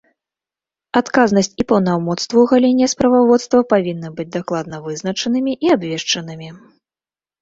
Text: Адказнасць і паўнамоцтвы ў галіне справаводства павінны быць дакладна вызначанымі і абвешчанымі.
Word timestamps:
Адказнасць 1.01 1.49
і 1.63 1.65
паўнамоцтвы 1.71 2.33
ў 2.41 2.45
галіне 2.53 2.85
справаводства 2.93 3.59
павінны 3.75 4.09
быць 4.21 4.29
дакладна 4.37 4.75
вызначанымі 4.89 5.53
і 5.67 5.75
абвешчанымі. 5.75 6.49